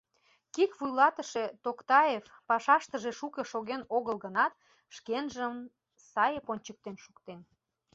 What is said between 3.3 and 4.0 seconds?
шоген